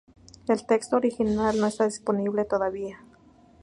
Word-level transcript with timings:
El 0.47 0.65
texto 0.65 0.95
original 0.95 1.59
no 1.59 1.67
está 1.67 1.85
disponible 1.85 2.43
todavía. 2.43 3.03